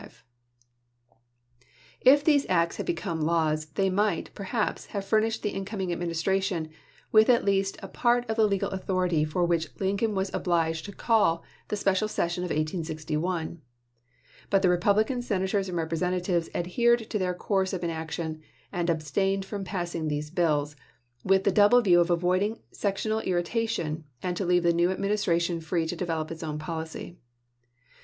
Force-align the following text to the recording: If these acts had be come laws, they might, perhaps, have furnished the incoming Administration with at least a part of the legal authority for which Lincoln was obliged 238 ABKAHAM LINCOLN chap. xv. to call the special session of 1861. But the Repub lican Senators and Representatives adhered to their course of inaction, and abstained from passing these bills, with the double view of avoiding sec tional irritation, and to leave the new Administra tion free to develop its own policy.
If 2.01 2.23
these 2.23 2.47
acts 2.49 2.77
had 2.77 2.87
be 2.87 2.95
come 2.95 3.21
laws, 3.21 3.65
they 3.67 3.87
might, 3.91 4.33
perhaps, 4.33 4.87
have 4.97 5.05
furnished 5.05 5.43
the 5.43 5.51
incoming 5.51 5.91
Administration 5.91 6.69
with 7.11 7.29
at 7.29 7.45
least 7.45 7.77
a 7.83 7.87
part 7.87 8.27
of 8.27 8.35
the 8.35 8.47
legal 8.47 8.71
authority 8.71 9.23
for 9.23 9.45
which 9.45 9.67
Lincoln 9.79 10.15
was 10.15 10.33
obliged 10.33 10.85
238 10.85 10.89
ABKAHAM 10.89 11.21
LINCOLN 11.21 11.21
chap. 11.21 11.43
xv. 11.43 11.65
to 11.67 11.67
call 11.67 11.67
the 11.67 11.75
special 11.75 12.07
session 12.07 12.43
of 12.43 12.49
1861. 12.49 13.61
But 14.49 14.63
the 14.63 14.69
Repub 14.69 14.97
lican 14.97 15.21
Senators 15.21 15.69
and 15.69 15.77
Representatives 15.77 16.49
adhered 16.55 17.07
to 17.11 17.19
their 17.19 17.35
course 17.35 17.71
of 17.71 17.83
inaction, 17.83 18.41
and 18.71 18.89
abstained 18.89 19.45
from 19.45 19.63
passing 19.63 20.07
these 20.07 20.31
bills, 20.31 20.75
with 21.23 21.43
the 21.43 21.51
double 21.51 21.81
view 21.81 21.99
of 21.99 22.09
avoiding 22.09 22.57
sec 22.71 22.95
tional 22.95 23.23
irritation, 23.23 24.05
and 24.23 24.35
to 24.35 24.45
leave 24.45 24.63
the 24.63 24.73
new 24.73 24.89
Administra 24.89 25.39
tion 25.39 25.61
free 25.61 25.85
to 25.85 25.95
develop 25.95 26.31
its 26.31 26.41
own 26.41 26.57
policy. 26.57 27.19